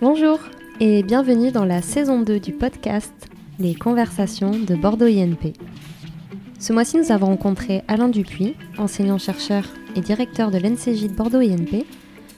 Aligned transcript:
Bonjour 0.00 0.38
et 0.80 1.02
bienvenue 1.02 1.50
dans 1.50 1.64
la 1.64 1.82
saison 1.82 2.22
2 2.22 2.40
du 2.40 2.52
podcast 2.52 3.12
Les 3.58 3.74
conversations 3.74 4.52
de 4.52 4.74
Bordeaux 4.74 5.06
INP. 5.06 5.52
Ce 6.58 6.72
mois-ci, 6.72 6.96
nous 6.96 7.12
avons 7.12 7.26
rencontré 7.26 7.82
Alain 7.88 8.08
Dupuis, 8.08 8.54
enseignant-chercheur 8.78 9.64
et 9.96 10.00
directeur 10.00 10.50
de 10.50 10.58
l'NCJ 10.58 11.08
de 11.08 11.14
Bordeaux 11.14 11.40
INP, 11.40 11.84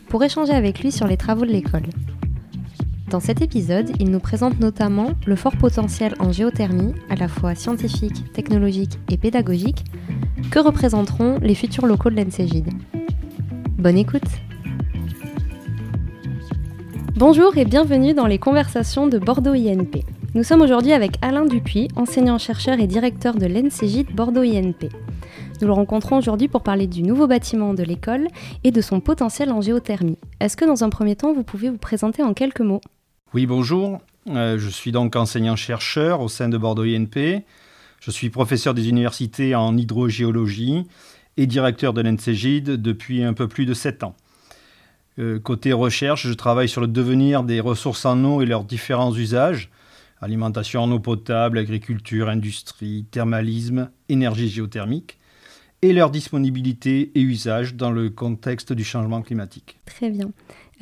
pour 0.09 0.25
échanger 0.25 0.53
avec 0.53 0.81
lui 0.81 0.91
sur 0.91 1.07
les 1.07 1.17
travaux 1.17 1.45
de 1.45 1.53
l'école. 1.53 1.87
Dans 3.11 3.21
cet 3.21 3.43
épisode, 3.43 3.91
il 4.01 4.11
nous 4.11 4.21
présente 4.21 4.59
notamment 4.59 5.13
le 5.27 5.37
fort 5.37 5.57
potentiel 5.57 6.15
en 6.19 6.33
géothermie, 6.33 6.95
à 7.11 7.15
la 7.15 7.29
fois 7.29 7.55
scientifique, 7.55 8.33
technologique 8.33 8.99
et 9.11 9.19
pédagogique, 9.19 9.85
que 10.53 10.59
représenteront 10.59 11.39
les 11.41 11.55
futurs 11.55 11.87
locaux 11.87 12.11
de 12.11 12.17
l'NCGID. 12.17 12.69
Bonne 13.79 13.97
écoute 13.97 14.21
Bonjour 17.17 17.57
et 17.57 17.65
bienvenue 17.65 18.13
dans 18.13 18.27
les 18.27 18.37
conversations 18.37 19.07
de 19.07 19.17
Bordeaux 19.19 19.55
INP. 19.55 20.05
Nous 20.35 20.43
sommes 20.43 20.61
aujourd'hui 20.61 20.93
avec 20.93 21.13
Alain 21.23 21.47
Dupuis, 21.47 21.89
enseignant-chercheur 21.97 22.81
et 22.81 22.87
directeur 22.87 23.35
de 23.35 23.47
de 23.47 24.13
Bordeaux 24.13 24.43
INP. 24.43 24.91
Nous 25.63 25.69
le 25.69 25.73
rencontrons 25.73 26.19
aujourd'hui 26.19 26.49
pour 26.49 26.63
parler 26.63 26.87
du 26.87 27.03
nouveau 27.03 27.27
bâtiment 27.27 27.73
de 27.73 27.83
l'école 27.83 28.29
et 28.63 28.73
de 28.73 28.81
son 28.83 29.01
potentiel 29.01 29.53
en 29.53 29.63
géothermie. 29.63 30.19
Est-ce 30.39 30.59
que 30.59 30.67
dans 30.67 30.85
un 30.85 30.91
premier 30.91 31.17
temps, 31.17 31.33
vous 31.33 31.45
pouvez 31.45 31.71
vous 31.71 31.79
présenter 31.79 32.23
en 32.23 32.35
quelques 32.35 32.61
mots? 32.61 32.83
Oui, 33.33 33.47
bonjour. 33.47 34.01
Euh, 34.29 34.59
je 34.59 34.69
suis 34.69 34.93
donc 34.93 35.17
enseignant-chercheur 35.17 36.21
au 36.21 36.29
sein 36.29 36.51
de 36.51 36.59
Bordeaux 36.59 36.85
INP. 36.85 37.43
Je 38.03 38.11
suis 38.11 38.31
professeur 38.31 38.75
des 38.75 38.89
universités 38.89 39.55
en 39.55 39.77
hydrogéologie 39.77 40.85
et 41.37 41.47
directeur 41.47 41.93
de 41.93 42.03
l'NCGID 42.03 42.65
depuis 42.71 43.23
un 43.23 43.33
peu 43.33 43.47
plus 43.47 43.65
de 43.65 43.75
7 43.75 44.03
ans. 44.03 44.17
Euh, 45.21 45.39
côté 45.39 45.73
recherche, 45.73 46.27
je 46.27 46.33
travaille 46.33 46.69
sur 46.69 46.81
le 46.81 46.89
devenir 46.89 47.45
des 47.45 47.61
ressources 47.61 48.05
en 48.05 48.23
eau 48.25 48.43
et 48.43 48.47
leurs 48.47 48.65
différents 48.65 49.15
usages 49.15 49.71
alimentation 50.23 50.83
en 50.83 50.91
eau 50.93 51.01
potable, 51.01 51.59
agriculture, 51.59 52.29
industrie, 52.29 53.05
thermalisme, 53.11 53.91
énergie 54.09 54.49
géothermique 54.49 55.19
et 55.83 55.93
leur 55.93 56.11
disponibilité 56.11 57.11
et 57.17 57.21
usage 57.21 57.75
dans 57.75 57.91
le 57.91 58.09
contexte 58.09 58.73
du 58.73 58.85
changement 58.85 59.21
climatique. 59.21 59.79
Très 59.85 60.11
bien. 60.11 60.31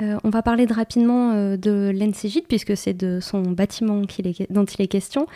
Euh, 0.01 0.17
on 0.23 0.29
va 0.29 0.43
parler 0.43 0.65
rapidement 0.65 1.33
euh, 1.33 1.57
de 1.57 1.91
l'NCGID 1.93 2.45
puisque 2.47 2.77
c'est 2.77 2.93
de 2.93 3.19
son 3.19 3.41
bâtiment 3.41 4.01
dont 4.49 4.65
il 4.65 4.81
est 4.81 4.87
question. 4.87 5.27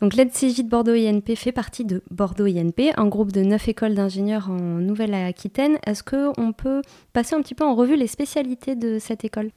Donc 0.00 0.14
l'NCJ 0.14 0.64
de 0.64 0.68
Bordeaux 0.68 0.94
INP 0.94 1.36
fait 1.36 1.52
partie 1.52 1.84
de 1.84 2.02
Bordeaux 2.10 2.46
INP, 2.46 2.92
un 2.96 3.06
groupe 3.06 3.32
de 3.32 3.42
neuf 3.42 3.68
écoles 3.68 3.94
d'ingénieurs 3.94 4.50
en 4.50 4.58
Nouvelle-Aquitaine. 4.58 5.76
Est-ce 5.86 6.02
qu'on 6.02 6.52
peut 6.52 6.80
passer 7.12 7.34
un 7.34 7.42
petit 7.42 7.54
peu 7.54 7.64
en 7.64 7.74
revue 7.74 7.96
les 7.96 8.06
spécialités 8.06 8.76
de 8.76 8.98
cette 8.98 9.24
école? 9.26 9.50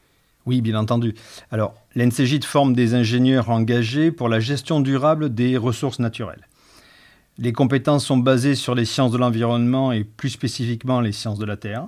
Oui, 0.46 0.60
bien 0.60 0.76
entendu. 0.76 1.14
Alors, 1.50 1.76
l'NCJ 1.96 2.44
forme 2.44 2.74
des 2.74 2.94
ingénieurs 2.94 3.50
engagés 3.50 4.12
pour 4.12 4.28
la 4.28 4.42
gestion 4.42 4.82
durable 4.82 5.34
des 5.34 5.56
ressources 5.56 6.00
naturelles. 6.00 6.46
Les 7.38 7.54
compétences 7.54 8.06
sont 8.06 8.18
basées 8.18 8.56
sur 8.56 8.76
les 8.76 8.86
sciences 8.86 9.12
de 9.12 9.18
l'environnement 9.18 9.94
et 9.94 10.04
plus 10.04 10.30
spécifiquement 10.30 11.00
les 11.00 11.14
sciences 11.14 11.40
de 11.40 11.46
la 11.46 11.56
Terre. 11.56 11.88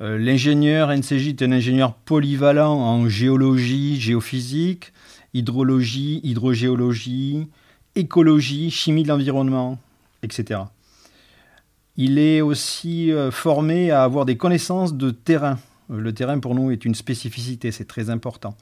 Euh, 0.00 0.16
l'ingénieur 0.18 0.88
NCJ 0.88 1.28
est 1.28 1.42
un 1.42 1.52
ingénieur 1.52 1.94
polyvalent 1.94 2.72
en 2.72 3.08
géologie, 3.08 4.00
géophysique, 4.00 4.92
hydrologie, 5.34 6.20
hydrogéologie, 6.22 7.46
écologie, 7.94 8.70
chimie 8.70 9.02
de 9.02 9.08
l'environnement, 9.08 9.78
etc. 10.22 10.60
Il 11.96 12.18
est 12.18 12.40
aussi 12.40 13.12
euh, 13.12 13.30
formé 13.30 13.90
à 13.90 14.02
avoir 14.02 14.24
des 14.24 14.36
connaissances 14.36 14.94
de 14.94 15.10
terrain. 15.10 15.58
Le 15.88 16.12
terrain 16.12 16.38
pour 16.38 16.54
nous 16.54 16.70
est 16.70 16.84
une 16.84 16.94
spécificité, 16.94 17.72
c'est 17.72 17.86
très 17.86 18.10
important. 18.10 18.56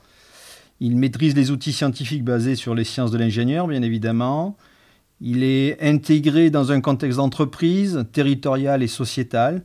Il 0.81 0.97
maîtrise 0.97 1.35
les 1.35 1.51
outils 1.51 1.73
scientifiques 1.73 2.25
basés 2.25 2.55
sur 2.55 2.75
les 2.75 2.85
sciences 2.85 3.11
de 3.11 3.19
l'ingénieur, 3.19 3.67
bien 3.67 3.83
évidemment. 3.83 4.57
Il 5.21 5.43
est 5.43 5.83
intégré 5.83 6.51
dans 6.51 6.71
un 6.71 6.81
contexte 6.81 7.19
d'entreprise, 7.19 8.05
territorial 8.13 8.83
et 8.83 8.87
sociétal. 8.87 9.63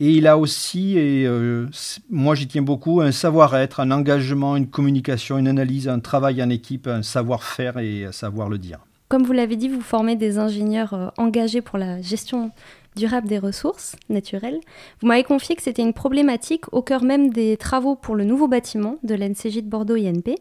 Et 0.00 0.12
il 0.12 0.28
a 0.28 0.38
aussi, 0.38 0.96
et 0.96 1.26
euh, 1.26 1.66
moi 2.08 2.36
j'y 2.36 2.46
tiens 2.46 2.62
beaucoup, 2.62 3.00
un 3.00 3.10
savoir-être, 3.10 3.80
un 3.80 3.90
engagement, 3.90 4.54
une 4.54 4.68
communication, 4.68 5.38
une 5.38 5.48
analyse, 5.48 5.88
un 5.88 5.98
travail 5.98 6.40
en 6.40 6.50
équipe, 6.50 6.86
un 6.86 7.02
savoir-faire 7.02 7.78
et 7.78 8.04
un 8.04 8.12
savoir 8.12 8.48
le 8.48 8.58
dire. 8.58 8.78
Comme 9.08 9.24
vous 9.24 9.32
l'avez 9.32 9.56
dit, 9.56 9.68
vous 9.68 9.80
formez 9.80 10.14
des 10.14 10.38
ingénieurs 10.38 10.94
euh, 10.94 11.08
engagés 11.16 11.62
pour 11.62 11.78
la 11.78 12.00
gestion 12.00 12.52
durable 12.94 13.26
des 13.26 13.40
ressources 13.40 13.96
naturelles. 14.08 14.60
Vous 15.00 15.08
m'avez 15.08 15.24
confié 15.24 15.56
que 15.56 15.62
c'était 15.62 15.82
une 15.82 15.92
problématique 15.92 16.72
au 16.72 16.82
cœur 16.82 17.02
même 17.02 17.30
des 17.30 17.56
travaux 17.56 17.96
pour 17.96 18.14
le 18.14 18.22
nouveau 18.22 18.46
bâtiment 18.46 18.98
de 19.02 19.16
l'NCJ 19.16 19.62
de 19.62 19.68
Bordeaux 19.68 19.96
INP. 19.96 20.36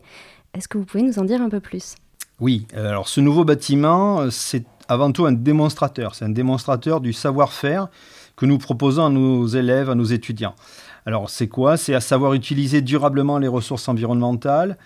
Est-ce 0.53 0.67
que 0.67 0.77
vous 0.77 0.85
pouvez 0.85 1.03
nous 1.03 1.17
en 1.17 1.23
dire 1.23 1.41
un 1.41 1.49
peu 1.49 1.61
plus? 1.61 1.95
Oui, 2.39 2.67
euh, 2.75 2.89
alors 2.89 3.07
ce 3.07 3.21
nouveau 3.21 3.43
bâtiment, 3.43 4.29
c'est 4.29 4.65
avant 4.87 5.11
tout 5.11 5.25
un 5.25 5.31
démonstrateur. 5.31 6.13
C'est 6.13 6.25
un 6.25 6.29
démonstrateur 6.29 7.01
du 7.01 7.11
savoir-faire 7.11 7.89
que 8.37 8.45
nous 8.45 8.59
proposons 8.59 9.07
à 9.07 9.09
nos 9.09 9.45
élèves, 9.47 9.89
à 9.89 9.95
nos 9.95 10.05
étudiants. 10.05 10.55
Alors 11.05 11.29
c'est 11.29 11.47
quoi? 11.47 11.75
C'est 11.75 11.95
à 11.95 11.99
savoir 11.99 12.33
utiliser 12.33 12.81
durablement 12.81 13.39
les 13.39 13.47
ressources 13.47 13.89
environnementales. 13.89 14.77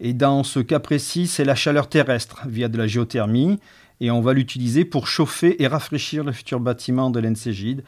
Et 0.00 0.14
dans 0.14 0.42
ce 0.42 0.60
cas 0.60 0.80
précis, 0.80 1.26
c'est 1.26 1.44
la 1.44 1.54
chaleur 1.54 1.88
terrestre 1.88 2.42
via 2.48 2.68
de 2.68 2.78
la 2.78 2.86
géothermie. 2.86 3.60
Et 4.00 4.10
on 4.10 4.20
va 4.20 4.32
l'utiliser 4.32 4.84
pour 4.84 5.06
chauffer 5.06 5.62
et 5.62 5.68
rafraîchir 5.68 6.24
le 6.24 6.32
futur 6.32 6.58
bâtiment 6.58 7.10
de 7.10 7.20
l'NCGID 7.20 7.84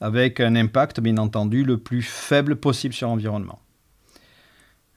avec 0.00 0.40
un 0.40 0.56
impact, 0.56 1.00
bien 1.00 1.18
entendu, 1.18 1.64
le 1.64 1.76
plus 1.76 2.02
faible 2.02 2.56
possible 2.56 2.94
sur 2.94 3.08
l'environnement. 3.08 3.58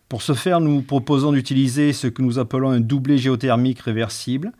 Pour 0.07 0.21
ce 0.21 0.33
faire, 0.33 0.61
nous 0.61 0.81
proposons 0.81 1.31
d'utiliser 1.31 1.91
ce 1.91 2.07
que 2.07 2.21
nous 2.21 2.39
appelons 2.39 2.69
un 2.69 2.79
doublé 2.79 3.17
géothermique 3.17 3.79
réversible 3.79 4.51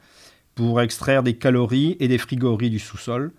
pour 0.56 0.82
extraire 0.82 1.24
des 1.24 1.36
calories 1.36 1.96
et 2.00 2.08
des 2.08 2.18
frigories 2.18 2.70
du 2.70 2.80
sous-sol 2.80 3.32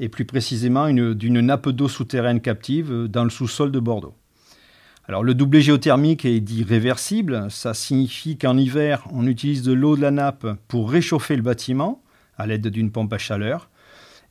et 0.00 0.08
plus 0.08 0.24
précisément 0.24 0.90
d'une 0.90 1.40
nappe 1.40 1.68
d'eau 1.68 1.88
souterraine 1.88 2.40
captive 2.40 2.92
euh, 2.92 3.08
dans 3.08 3.24
le 3.24 3.30
sous-sol 3.30 3.70
de 3.70 3.80
Bordeaux. 3.80 4.14
Alors 5.08 5.22
le 5.22 5.34
doublé 5.34 5.62
géothermique 5.62 6.24
est 6.24 6.40
dit 6.40 6.64
réversible, 6.64 7.46
ça 7.48 7.74
signifie 7.74 8.36
qu'en 8.36 8.56
hiver, 8.56 9.06
on 9.12 9.26
utilise 9.26 9.62
de 9.62 9.72
l'eau 9.72 9.96
de 9.96 10.02
la 10.02 10.10
nappe 10.10 10.46
pour 10.66 10.90
réchauffer 10.90 11.36
le 11.36 11.42
bâtiment 11.42 12.02
à 12.38 12.46
l'aide 12.46 12.66
d'une 12.66 12.90
pompe 12.90 13.12
à 13.12 13.18
chaleur. 13.18 13.70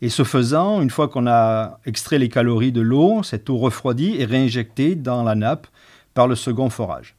Et 0.01 0.09
ce 0.09 0.23
faisant, 0.23 0.81
une 0.81 0.89
fois 0.89 1.07
qu'on 1.07 1.27
a 1.27 1.79
extrait 1.85 2.19
les 2.19 2.27
calories 2.27 2.73
de 2.73 2.81
l'eau, 2.81 3.23
cette 3.23 3.49
eau 3.49 3.57
refroidie 3.57 4.17
est 4.19 4.25
réinjectée 4.25 4.95
dans 4.95 5.23
la 5.23 5.35
nappe 5.35 5.67
par 6.13 6.27
le 6.27 6.35
second 6.35 6.69
forage. 6.69 7.15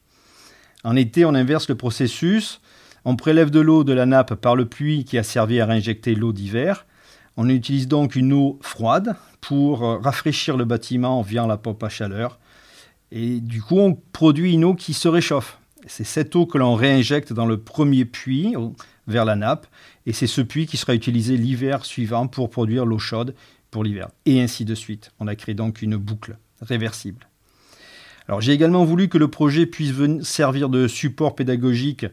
En 0.83 0.95
été, 0.95 1.25
on 1.25 1.33
inverse 1.33 1.67
le 1.67 1.75
processus. 1.75 2.61
On 3.03 3.15
prélève 3.15 3.49
de 3.49 3.59
l'eau 3.59 3.83
de 3.83 3.93
la 3.93 4.05
nappe 4.05 4.35
par 4.35 4.55
le 4.55 4.65
puits 4.65 5.03
qui 5.03 5.17
a 5.17 5.23
servi 5.23 5.59
à 5.59 5.65
réinjecter 5.65 6.13
l'eau 6.13 6.31
d'hiver 6.31 6.85
on 7.37 7.47
utilise 7.49 7.87
donc 7.87 8.15
une 8.15 8.33
eau 8.33 8.57
froide 8.61 9.15
pour 9.41 9.83
euh, 9.83 9.97
rafraîchir 9.99 10.57
le 10.57 10.65
bâtiment 10.65 11.21
via 11.21 11.45
la 11.47 11.57
pompe 11.57 11.83
à 11.83 11.89
chaleur. 11.89 12.39
Et 13.11 13.39
du 13.39 13.61
coup, 13.61 13.79
on 13.79 13.93
produit 13.93 14.53
une 14.53 14.65
eau 14.65 14.73
qui 14.73 14.93
se 14.93 15.07
réchauffe. 15.07 15.59
C'est 15.85 16.03
cette 16.03 16.35
eau 16.35 16.45
que 16.45 16.57
l'on 16.57 16.75
réinjecte 16.75 17.31
dans 17.31 17.45
le 17.45 17.57
premier 17.57 18.03
puits 18.03 18.55
vers 19.07 19.23
la 19.23 19.35
nappe. 19.35 19.67
Et 20.05 20.11
c'est 20.11 20.27
ce 20.27 20.41
puits 20.41 20.65
qui 20.65 20.75
sera 20.75 20.93
utilisé 20.93 21.37
l'hiver 21.37 21.85
suivant 21.85 22.27
pour 22.27 22.49
produire 22.49 22.85
l'eau 22.85 22.99
chaude 22.99 23.35
pour 23.71 23.83
l'hiver. 23.83 24.09
Et 24.25 24.41
ainsi 24.41 24.65
de 24.65 24.75
suite. 24.75 25.11
On 25.19 25.27
a 25.27 25.35
créé 25.35 25.55
donc 25.55 25.81
une 25.81 25.95
boucle 25.95 26.37
réversible. 26.61 27.27
J'ai 28.39 28.51
également 28.51 28.83
voulu 28.83 29.07
que 29.07 29.17
le 29.17 29.29
projet 29.29 29.65
puisse 29.65 29.93
servir 30.21 30.69
de 30.69 30.87
support 30.87 31.35
pédagogique 31.35 32.05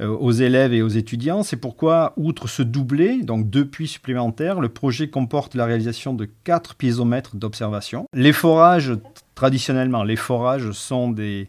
euh, 0.00 0.08
aux 0.08 0.32
élèves 0.32 0.72
et 0.72 0.82
aux 0.82 0.88
étudiants. 0.88 1.42
C'est 1.42 1.56
pourquoi, 1.56 2.12
outre 2.16 2.48
ce 2.48 2.62
doublé, 2.62 3.22
donc 3.22 3.48
deux 3.48 3.64
puits 3.64 3.86
supplémentaires, 3.86 4.60
le 4.60 4.68
projet 4.68 5.08
comporte 5.08 5.54
la 5.54 5.64
réalisation 5.64 6.14
de 6.14 6.28
quatre 6.44 6.74
piézomètres 6.74 7.36
d'observation. 7.36 8.06
Les 8.12 8.32
forages, 8.32 8.92
traditionnellement, 9.34 10.02
les 10.02 10.16
forages 10.16 10.72
sont 10.72 11.10
des 11.10 11.48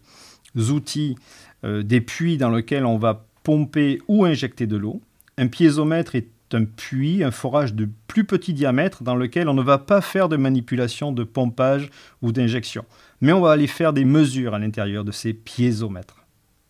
outils, 0.56 1.16
euh, 1.64 1.82
des 1.82 2.02
puits 2.02 2.38
dans 2.38 2.52
lesquels 2.52 2.86
on 2.86 2.98
va 2.98 3.26
pomper 3.44 4.02
ou 4.08 4.26
injecter 4.26 4.68
de 4.68 4.78
l'eau. 4.78 5.02
Un 5.38 5.48
piézomètre 5.48 6.16
est 6.16 6.28
un 6.54 6.66
puits, 6.66 7.24
un 7.24 7.32
forage 7.32 7.74
de 7.74 7.90
plus 8.08 8.26
petit 8.26 8.54
diamètre 8.54 9.04
dans 9.04 9.16
lequel 9.16 9.50
on 9.50 9.54
ne 9.54 9.62
va 9.62 9.78
pas 9.78 10.02
faire 10.02 10.30
de 10.30 10.38
manipulation 10.38 11.12
de 11.12 11.24
pompage 11.24 11.90
ou 12.22 12.32
d'injection, 12.32 12.86
mais 13.24 13.32
on 13.32 13.40
va 13.40 13.52
aller 13.54 13.68
faire 13.68 13.94
des 13.94 14.04
mesures 14.04 14.54
à 14.54 14.60
l'intérieur 14.60 15.06
de 15.06 15.14
ces 15.14 15.34
piézomètres. 15.34 16.26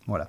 Voilà. 0.06 0.28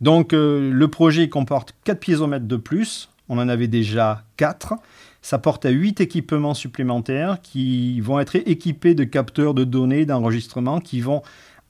Donc 0.00 0.32
euh, 0.32 0.70
le 0.72 0.88
projet 0.88 1.28
comporte 1.28 1.74
4 1.82 1.98
piézomètres 1.98 2.46
de 2.46 2.56
plus, 2.56 3.10
on 3.28 3.38
en 3.38 3.48
avait 3.48 3.66
déjà 3.66 4.22
4. 4.36 4.74
Ça 5.22 5.38
porte 5.38 5.66
à 5.66 5.70
8 5.70 6.00
équipements 6.00 6.54
supplémentaires 6.54 7.40
qui 7.42 8.00
vont 8.00 8.20
être 8.20 8.36
équipés 8.36 8.94
de 8.94 9.02
capteurs 9.02 9.54
de 9.54 9.64
données 9.64 10.06
d'enregistrement 10.06 10.78
qui 10.78 11.00
vont 11.00 11.22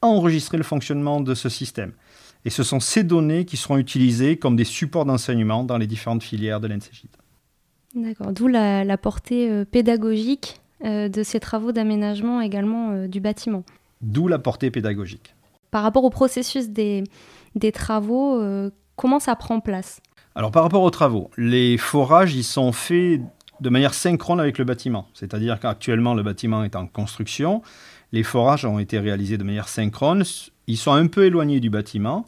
enregistrer 0.02 0.58
le 0.58 0.64
fonctionnement 0.64 1.22
de 1.22 1.34
ce 1.34 1.48
système. 1.48 1.92
Et 2.44 2.50
ce 2.50 2.64
sont 2.64 2.80
ces 2.80 3.02
données 3.02 3.46
qui 3.46 3.56
seront 3.56 3.78
utilisées 3.78 4.36
comme 4.36 4.56
des 4.56 4.64
supports 4.64 5.06
d'enseignement 5.06 5.64
dans 5.64 5.78
les 5.78 5.86
différentes 5.86 6.22
filières 6.22 6.60
de 6.60 6.68
l'NCJ. 6.68 7.04
D'accord, 7.94 8.32
d'où 8.32 8.46
la, 8.46 8.98
portée 8.98 9.50
euh, 9.50 9.64
pédagogique 9.64 10.60
de 10.84 11.22
ces 11.22 11.40
travaux 11.40 11.72
d'aménagement 11.72 12.40
également 12.40 13.06
du 13.06 13.20
bâtiment. 13.20 13.64
D'où 14.00 14.28
la 14.28 14.38
portée 14.38 14.70
pédagogique. 14.70 15.34
Par 15.70 15.82
rapport 15.82 16.04
au 16.04 16.10
processus 16.10 16.68
des, 16.68 17.04
des 17.54 17.72
travaux, 17.72 18.40
comment 18.96 19.18
ça 19.18 19.34
prend 19.34 19.60
place? 19.60 20.00
Alors 20.34 20.50
par 20.50 20.62
rapport 20.62 20.82
aux 20.82 20.90
travaux, 20.90 21.30
les 21.36 21.78
forages, 21.78 22.34
ils 22.34 22.44
sont 22.44 22.72
faits 22.72 23.20
de 23.60 23.70
manière 23.70 23.94
synchrone 23.94 24.40
avec 24.40 24.58
le 24.58 24.64
bâtiment. 24.64 25.06
C'est-à-dire 25.14 25.60
qu'actuellement, 25.60 26.14
le 26.14 26.22
bâtiment 26.22 26.64
est 26.64 26.76
en 26.76 26.86
construction. 26.86 27.62
Les 28.12 28.22
forages 28.22 28.64
ont 28.64 28.78
été 28.78 28.98
réalisés 28.98 29.38
de 29.38 29.44
manière 29.44 29.68
synchrone. 29.68 30.24
Ils 30.66 30.76
sont 30.76 30.92
un 30.92 31.06
peu 31.06 31.24
éloignés 31.24 31.60
du 31.60 31.70
bâtiment. 31.70 32.26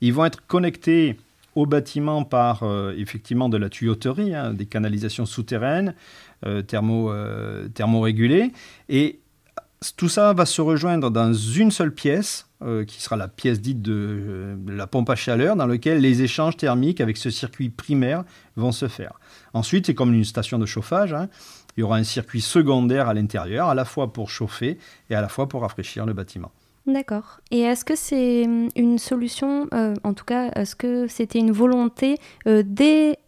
Ils 0.00 0.12
vont 0.12 0.24
être 0.24 0.46
connectés 0.46 1.16
au 1.54 1.66
bâtiment 1.66 2.24
par 2.24 2.62
euh, 2.62 2.94
effectivement 2.96 3.48
de 3.48 3.56
la 3.56 3.68
tuyauterie, 3.68 4.34
hein, 4.34 4.52
des 4.54 4.66
canalisations 4.66 5.26
souterraines, 5.26 5.94
euh, 6.46 6.62
thermo, 6.62 7.10
euh, 7.10 7.68
thermorégulées. 7.68 8.52
Et 8.88 9.20
tout 9.96 10.08
ça 10.08 10.32
va 10.32 10.46
se 10.46 10.60
rejoindre 10.60 11.10
dans 11.10 11.32
une 11.32 11.70
seule 11.70 11.94
pièce, 11.94 12.44
qui 12.88 13.00
sera 13.00 13.14
la 13.14 13.28
pièce 13.28 13.60
dite 13.60 13.82
de, 13.82 14.56
la 14.66 14.88
pompe 14.88 15.08
à 15.10 15.14
chaleur, 15.14 15.54
dans 15.54 15.66
laquelle 15.68 16.00
les 16.00 16.22
échanges 16.22 16.56
thermiques 16.56 17.00
avec 17.00 17.16
ce 17.16 17.30
circuit 17.30 17.68
primaire 17.68 18.24
vont 18.56 18.72
se 18.72 18.88
faire. 18.88 19.12
Ensuite, 19.54 19.86
c'est 19.86 19.94
comme 19.94 20.12
une 20.12 20.24
station 20.24 20.58
de 20.58 20.66
chauffage. 20.66 21.12
Hein. 21.12 21.28
Il 21.76 21.82
y 21.82 21.84
aura 21.84 21.98
un 21.98 22.02
circuit 22.02 22.40
secondaire 22.40 23.08
à 23.08 23.14
l'intérieur, 23.14 23.68
à 23.68 23.76
la 23.76 23.84
fois 23.84 24.12
pour 24.12 24.28
chauffer 24.28 24.78
et 25.08 25.14
à 25.14 25.20
la 25.20 25.28
fois 25.28 25.48
pour 25.48 25.62
rafraîchir 25.62 26.04
le 26.04 26.14
bâtiment. 26.14 26.50
D'accord. 26.88 27.40
Et 27.50 27.60
est-ce 27.60 27.84
que 27.84 27.94
c'est 27.94 28.46
hum, 28.46 28.70
une 28.74 28.98
solution, 28.98 29.68
euh, 29.74 29.94
en 30.04 30.14
tout 30.14 30.24
cas, 30.24 30.50
est-ce 30.52 30.74
que 30.74 31.06
c'était 31.06 31.38
une 31.38 31.52
volonté 31.52 32.16
euh, 32.46 32.62
dès, 32.64 33.18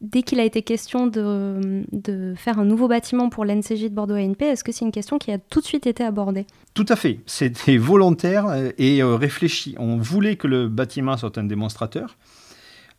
dès 0.00 0.22
qu'il 0.22 0.40
a 0.40 0.44
été 0.44 0.62
question 0.62 1.06
de, 1.06 1.22
hum, 1.22 1.84
de, 1.92 2.34
faire 2.36 2.58
un 2.58 2.64
nouveau 2.64 2.88
bâtiment 2.88 3.28
pour 3.28 3.44
l'NCJ 3.44 3.84
de 3.84 3.88
Bordeaux 3.90 4.16
ANP, 4.16 4.42
est-ce 4.42 4.64
que 4.64 4.72
c'est 4.72 4.84
une 4.84 4.90
question 4.90 5.18
qui 5.18 5.30
a 5.30 5.38
tout 5.38 5.60
de 5.60 5.64
suite 5.64 5.86
été 5.86 6.02
abordée? 6.02 6.44
Tout 6.74 6.86
à 6.88 6.96
fait. 6.96 7.20
C'était 7.26 7.76
volontaire 7.76 8.48
euh, 8.48 8.70
et 8.78 9.00
réfléchi. 9.04 9.76
On 9.78 9.96
voulait 9.96 10.34
que 10.34 10.48
le 10.48 10.68
bâtiment 10.68 11.16
soit 11.16 11.38
un 11.38 11.44
démonstrateur. 11.44 12.16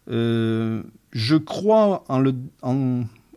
je 0.08 1.36
crois 1.36 2.06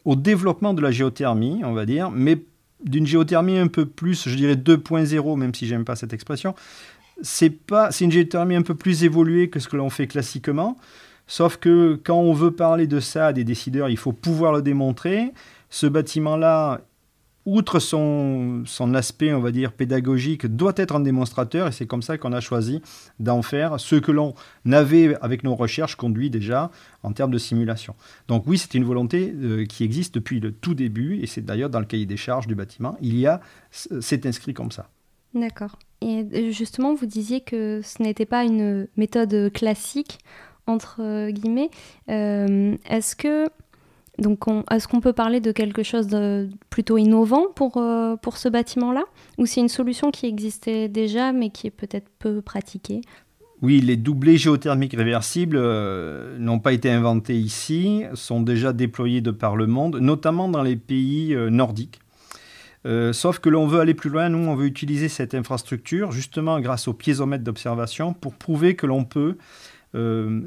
au 0.04 0.16
développement 0.16 0.74
de 0.74 0.80
la 0.80 0.92
géothermie, 0.92 1.62
on 1.64 1.72
va 1.72 1.86
dire, 1.86 2.12
mais 2.12 2.38
d'une 2.84 3.06
géothermie 3.06 3.58
un 3.58 3.66
peu 3.66 3.86
plus, 3.86 4.28
je 4.28 4.34
dirais 4.34 4.54
2.0, 4.54 5.36
même 5.36 5.54
si 5.54 5.66
j'aime 5.66 5.84
pas 5.84 5.96
cette 5.96 6.12
expression. 6.12 6.54
C'est 7.22 7.50
pas, 7.50 7.90
une 8.00 8.12
géothermie 8.12 8.54
un 8.54 8.62
peu 8.62 8.74
plus 8.74 9.04
évoluée 9.04 9.50
que 9.50 9.58
ce 9.58 9.68
que 9.68 9.76
l'on 9.76 9.90
fait 9.90 10.06
classiquement. 10.06 10.76
Sauf 11.26 11.56
que 11.58 12.00
quand 12.02 12.18
on 12.18 12.32
veut 12.32 12.52
parler 12.52 12.86
de 12.86 13.00
ça 13.00 13.28
à 13.28 13.32
des 13.32 13.44
décideurs, 13.44 13.88
il 13.90 13.98
faut 13.98 14.12
pouvoir 14.12 14.52
le 14.52 14.62
démontrer. 14.62 15.32
Ce 15.68 15.86
bâtiment-là, 15.86 16.80
outre 17.48 17.78
son, 17.78 18.64
aspect, 18.94 19.32
on 19.32 19.40
va 19.40 19.50
dire, 19.50 19.72
pédagogique, 19.72 20.46
doit 20.46 20.74
être 20.76 20.94
un 20.94 21.00
démonstrateur, 21.00 21.68
et 21.68 21.72
c'est 21.72 21.86
comme 21.86 22.02
ça 22.02 22.18
qu'on 22.18 22.32
a 22.32 22.40
choisi 22.40 22.82
d'en 23.18 23.42
faire 23.42 23.80
ce 23.80 23.96
que 23.96 24.12
l'on 24.12 24.34
avait, 24.70 25.16
avec 25.22 25.44
nos 25.44 25.54
recherches, 25.54 25.96
conduit 25.96 26.30
déjà 26.30 26.70
en 27.02 27.12
termes 27.12 27.30
de 27.30 27.38
simulation. 27.38 27.94
Donc 28.28 28.44
oui, 28.46 28.58
c'est 28.58 28.74
une 28.74 28.84
volonté 28.84 29.34
euh, 29.34 29.64
qui 29.64 29.84
existe 29.84 30.14
depuis 30.14 30.40
le 30.40 30.52
tout 30.52 30.74
début, 30.74 31.20
et 31.20 31.26
c'est 31.26 31.40
d'ailleurs 31.40 31.70
dans 31.70 31.80
le 31.80 31.86
cahier 31.86 32.06
des 32.06 32.16
charges 32.16 32.46
du 32.46 32.54
bâtiment, 32.54 32.96
il 33.00 33.18
y 33.18 33.26
a, 33.26 33.40
c'est 33.70 34.26
inscrit 34.26 34.52
comme 34.52 34.70
ça. 34.70 34.90
D'accord. 35.34 35.78
Et 36.00 36.26
euh, 36.32 36.50
justement, 36.52 36.94
vous 36.94 37.06
disiez 37.06 37.40
que 37.40 37.80
ce 37.82 38.02
n'était 38.02 38.26
pas 38.26 38.44
une 38.44 38.88
méthode 38.96 39.52
classique, 39.52 40.18
entre 40.66 41.00
euh, 41.00 41.30
guillemets. 41.30 41.70
Est-ce 42.08 43.16
que 43.16 43.46
donc, 44.18 44.40
est-ce 44.70 44.88
qu'on 44.88 45.00
peut 45.00 45.12
parler 45.12 45.40
de 45.40 45.52
quelque 45.52 45.84
chose 45.84 46.08
de 46.08 46.48
plutôt 46.70 46.98
innovant 46.98 47.46
pour, 47.54 47.76
euh, 47.76 48.16
pour 48.16 48.36
ce 48.36 48.48
bâtiment-là? 48.48 49.04
Ou 49.38 49.46
c'est 49.46 49.60
une 49.60 49.68
solution 49.68 50.10
qui 50.10 50.26
existait 50.26 50.88
déjà, 50.88 51.32
mais 51.32 51.50
qui 51.50 51.68
est 51.68 51.72
peut-être 51.72 52.08
peu 52.18 52.42
pratiquée? 52.42 53.00
Oui, 53.62 53.80
les 53.80 53.96
doublés 53.96 54.36
géothermiques 54.36 54.94
réversibles 54.94 55.56
euh, 55.56 56.36
n'ont 56.38 56.58
pas 56.58 56.72
été 56.72 56.90
inventés 56.90 57.36
ici, 57.36 58.04
sont 58.14 58.40
déjà 58.40 58.72
déployés 58.72 59.20
de 59.20 59.30
par 59.30 59.56
le 59.56 59.66
monde, 59.66 59.98
notamment 60.00 60.48
dans 60.48 60.62
les 60.62 60.76
pays 60.76 61.34
euh, 61.34 61.48
nordiques. 61.48 62.00
sauf 63.12 63.38
que 63.38 63.48
l'on 63.48 63.66
veut 63.68 63.80
aller 63.80 63.94
plus 63.94 64.10
loin, 64.10 64.28
nous 64.28 64.38
on 64.38 64.56
veut 64.56 64.66
utiliser 64.66 65.08
cette 65.08 65.34
infrastructure 65.34 66.10
justement 66.10 66.58
grâce 66.60 66.88
au 66.88 66.92
piézomètre 66.92 67.44
d'observation 67.44 68.14
pour 68.14 68.34
prouver 68.34 68.74
que 68.74 68.86
l'on 68.86 69.04
peut 69.04 69.36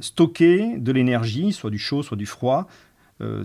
stocker 0.01 0.77
de 0.77 0.91
l'énergie, 0.91 1.51
soit 1.51 1.69
du 1.69 1.79
chaud, 1.79 2.03
soit 2.03 2.17
du 2.17 2.25
froid, 2.25 2.67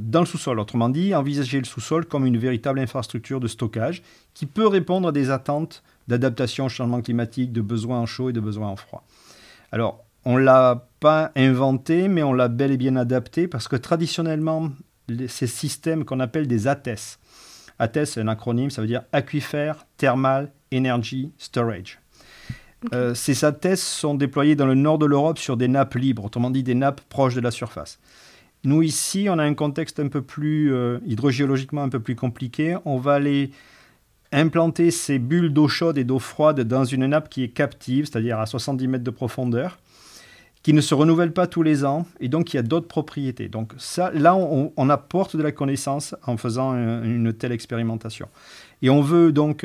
dans 0.01 0.21
le 0.21 0.27
sous-sol. 0.27 0.59
Autrement 0.59 0.89
dit, 0.89 1.15
envisager 1.15 1.59
le 1.59 1.65
sous-sol 1.65 2.07
comme 2.07 2.27
une 2.27 2.39
véritable 2.39 2.79
infrastructure 2.79 3.41
de 3.41 3.49
stockage 3.49 4.03
qui 4.35 4.47
peut 4.47 4.67
répondre 4.67 5.09
à 5.09 5.13
des 5.13 5.31
attentes 5.31 5.83
d'adaptation 6.09 6.67
au 6.67 6.69
changement 6.69 7.03
climatique, 7.03 7.53
de 7.53 7.61
besoins 7.61 8.01
en 8.01 8.07
chaud 8.07 8.31
et 8.31 8.33
de 8.33 8.41
besoins 8.41 8.69
en 8.69 8.77
froid. 8.77 9.05
Alors, 9.73 10.05
on 10.25 10.39
ne 10.39 10.43
l'a 10.43 10.89
pas 11.01 11.31
inventé, 11.37 12.09
mais 12.09 12.23
on 12.23 12.33
l'a 12.33 12.49
bel 12.49 12.73
et 12.73 12.77
bien 12.77 12.97
adapté 12.97 13.47
parce 13.47 13.69
que 13.69 13.77
traditionnellement, 13.77 14.71
ces 15.29 15.47
systèmes 15.47 16.05
qu'on 16.05 16.19
appelle 16.19 16.49
des 16.49 16.67
ATES, 16.67 17.19
ATES 17.79 18.05
c'est 18.07 18.21
un 18.21 18.29
acronyme, 18.29 18.71
ça 18.71 18.81
veut 18.81 18.89
dire 18.89 19.03
Aquifer 19.13 19.73
Thermal 19.97 20.51
Energy 20.75 21.33
Storage. 21.39 22.01
Euh, 22.93 23.15
ces 23.15 23.45
ATES 23.45 23.77
sont 23.77 24.15
déployés 24.15 24.57
dans 24.57 24.67
le 24.67 24.75
nord 24.75 24.99
de 24.99 25.07
l'Europe 25.07 25.39
sur 25.39 25.57
des 25.57 25.69
nappes 25.69 25.95
libres, 25.95 26.25
autrement 26.25 26.51
dit 26.51 26.63
des 26.63 26.75
nappes 26.75 27.01
proches 27.09 27.35
de 27.35 27.41
la 27.41 27.51
surface. 27.51 27.99
Nous, 28.67 28.83
ici, 28.83 29.29
on 29.31 29.39
a 29.39 29.45
un 29.45 29.55
contexte 29.55 30.01
un 30.01 30.09
peu 30.09 30.23
plus 30.23 30.75
euh, 30.75 30.99
hydrogéologiquement 31.07 31.85
un 31.85 31.89
peu 31.89 32.01
plus 32.01 32.17
compliqué. 32.17 32.77
On 32.85 32.99
va 32.99 33.15
aller 33.15 33.53
implanter 34.33 34.91
ces 34.91 35.21
bulles 35.21 35.53
d'eau 35.53 35.69
chaude 35.69 35.99
et 35.99 36.03
d'eau 36.03 36.19
froide 36.19 36.61
dans 36.63 36.85
une 36.85 37.07
nappe 37.07 37.29
qui 37.29 37.45
est 37.45 37.49
captive, 37.49 38.07
c'est-à-dire 38.07 38.41
à 38.41 38.47
70 38.47 38.89
mètres 38.89 39.05
de 39.05 39.11
profondeur, 39.13 39.79
qui 40.65 40.73
ne 40.73 40.81
se 40.81 40.95
renouvelle 40.95 41.33
pas 41.33 41.47
tous 41.47 41.63
les 41.63 41.85
ans 41.85 42.07
et 42.19 42.29
donc 42.29 42.47
qui 42.47 42.59
a 42.59 42.63
d'autres 42.63 42.89
propriétés. 42.89 43.49
Donc 43.49 43.73
là, 44.15 44.35
on, 44.35 44.91
apporte 44.91 45.37
de 45.37 45.45
la 45.45 45.53
connaissance 45.53 46.17
en 46.27 46.37
faisant 46.37 46.75
une 46.75 47.33
telle 47.33 47.53
expérimentation. 47.53 48.27
Et 48.83 48.91
on 48.91 49.01
veut 49.01 49.31
donc 49.31 49.65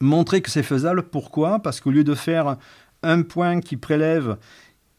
montrer 0.00 0.42
que 0.42 0.50
c'est 0.50 0.62
faisable. 0.62 1.04
Pourquoi? 1.04 1.60
Parce 1.60 1.80
qu'au 1.80 1.92
lieu 1.92 2.04
de 2.04 2.14
faire 2.14 2.58
un 3.02 3.22
point 3.22 3.60
qui 3.60 3.78
prélève 3.78 4.36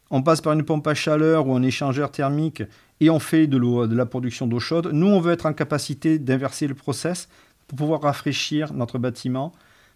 on 0.09 0.21
passe 0.21 0.41
par 0.41 0.53
une 0.53 0.63
pompe 0.63 0.87
à 0.87 0.93
chaleur 0.93 1.47
ou 1.47 1.55
un 1.55 1.63
échangeur 1.63 2.11
thermique 2.11 2.63
et 2.99 3.09
on 3.09 3.19
fait 3.19 3.47
de, 3.47 3.57
l'eau, 3.57 3.87
de 3.87 3.95
la 3.95 4.05
production 4.05 4.47
d'eau 4.47 4.59
chaude. 4.59 4.89
Nous, 4.93 5.07
on 5.07 5.19
veut 5.19 5.33
être 5.33 5.45
en 5.45 5.53
capacité 5.53 6.19
d'inverser 6.19 6.67
le 6.67 6.75
process 6.75 7.27
pour 7.67 7.77
pouvoir 7.77 8.01
rafraîchir 8.01 8.73
notre 8.73 8.97
bâtiment. 8.97 9.51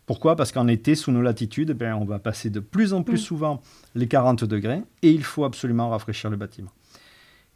Pourquoi? 0.06 0.36
Parce 0.36 0.52
qu'en 0.52 0.68
été, 0.68 0.96
sous 0.96 1.12
nos 1.12 1.22
latitudes, 1.22 1.72
ben, 1.72 1.96
on 1.96 2.06
va 2.06 2.20
passer 2.20 2.50
de 2.50 2.60
plus 2.60 2.94
en 2.94 3.04
plus 3.04 3.16
mm. 3.16 3.26
souvent 3.26 3.62
les 3.96 4.08
40 4.08 4.44
degrés 4.44 4.82
et 5.02 5.12
il 5.12 5.24
faut 5.24 5.46
absolument 5.46 5.90
rafraîchir 5.90 6.30
le 6.30 6.38
bâtiment. 6.38 6.72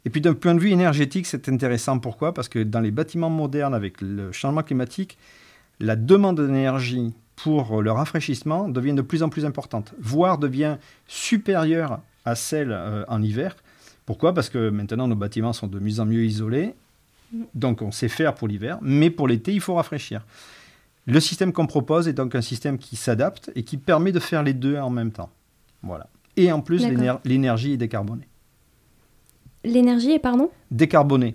Et 0.04 0.10
puis 0.10 0.20
d'un 0.20 0.34
point 0.34 0.54
de 0.54 0.60
vue 0.60 0.70
énergétique, 0.70 1.26
c'est 1.26 1.48
intéressant. 1.48 1.98
Pourquoi? 1.98 2.32
Parce 2.32 2.48
que 2.48 2.60
dans 2.60 2.80
les 2.80 2.92
bâtiments 2.92 3.30
modernes, 3.30 3.74
avec 3.74 4.00
le 4.00 4.30
changement 4.30 4.62
climatique, 4.62 5.18
la 5.80 5.96
demande 5.96 6.40
d'énergie 6.40 7.12
pour 7.34 7.82
le 7.82 7.90
rafraîchissement 7.90 8.68
devient 8.68 8.94
de 8.94 9.02
plus 9.02 9.22
en 9.22 9.28
plus 9.28 9.44
importante, 9.44 9.94
voire 10.00 10.38
devient 10.38 10.78
supérieure 11.06 12.00
à 12.26 12.34
celle 12.34 12.72
euh, 12.72 13.04
en 13.08 13.22
hiver. 13.22 13.56
Pourquoi? 14.04 14.34
Parce 14.34 14.50
que 14.50 14.68
maintenant 14.68 15.08
nos 15.08 15.16
bâtiments 15.16 15.54
sont 15.54 15.66
de 15.66 15.78
mieux 15.78 16.00
en 16.00 16.04
mieux 16.04 16.24
isolés, 16.24 16.74
donc 17.54 17.82
on 17.82 17.90
sait 17.90 18.08
faire 18.08 18.34
pour 18.34 18.48
l'hiver, 18.48 18.78
mais 18.82 19.10
pour 19.10 19.26
l'été 19.26 19.54
il 19.54 19.60
faut 19.60 19.74
rafraîchir. 19.74 20.24
Le 21.06 21.20
système 21.20 21.52
qu'on 21.52 21.66
propose 21.66 22.08
est 22.08 22.12
donc 22.12 22.34
un 22.34 22.42
système 22.42 22.78
qui 22.78 22.96
s'adapte 22.96 23.50
et 23.54 23.62
qui 23.62 23.76
permet 23.76 24.12
de 24.12 24.18
faire 24.18 24.42
les 24.42 24.52
deux 24.52 24.76
en 24.76 24.90
même 24.90 25.12
temps. 25.12 25.30
Voilà. 25.82 26.08
Et 26.36 26.50
en 26.52 26.60
plus, 26.60 26.84
l'énergie 27.24 27.72
est 27.72 27.76
décarbonée. 27.76 28.28
L'énergie 29.64 30.12
est, 30.12 30.18
pardon? 30.18 30.50
Décarbonée. 30.70 31.34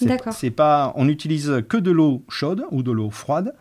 D'accord. 0.00 0.32
C'est 0.32 0.50
pas, 0.50 0.92
on 0.96 1.04
n'utilise 1.04 1.62
que 1.68 1.76
de 1.76 1.90
l'eau 1.90 2.22
chaude 2.28 2.64
ou 2.70 2.82
de 2.82 2.90
l'eau 2.90 3.10
froide 3.10 3.54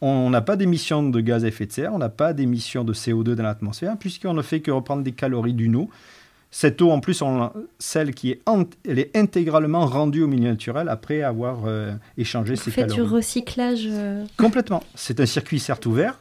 on 0.00 0.30
n'a 0.30 0.42
pas 0.42 0.56
d'émissions 0.56 1.08
de 1.08 1.20
gaz 1.20 1.44
à 1.44 1.48
effet 1.48 1.66
de 1.66 1.72
serre, 1.72 1.94
on 1.94 1.98
n'a 1.98 2.08
pas 2.08 2.32
d'émissions 2.32 2.84
de 2.84 2.92
CO2 2.92 3.34
dans 3.34 3.42
l'atmosphère, 3.42 3.96
puisqu'on 3.98 4.34
ne 4.34 4.42
fait 4.42 4.60
que 4.60 4.70
reprendre 4.70 5.02
des 5.02 5.12
calories 5.12 5.54
d'une 5.54 5.76
eau. 5.76 5.90
Cette 6.50 6.80
eau, 6.80 6.90
en 6.90 7.00
plus, 7.00 7.22
celle 7.78 8.14
qui 8.14 8.30
est, 8.30 8.40
elle 8.88 8.98
est 8.98 9.16
intégralement 9.16 9.84
rendue 9.86 10.22
au 10.22 10.26
milieu 10.26 10.50
naturel 10.50 10.88
après 10.88 11.22
avoir 11.22 11.64
euh, 11.66 11.92
échangé 12.16 12.56
ces 12.56 12.70
calories. 12.70 12.92
Vous 12.92 12.96
faites 12.96 13.08
du 13.08 13.14
recyclage 13.14 13.88
euh, 13.90 14.24
Complètement. 14.36 14.82
C'est 14.94 15.20
un 15.20 15.26
circuit 15.26 15.58
certes 15.58 15.84
ouvert. 15.86 16.20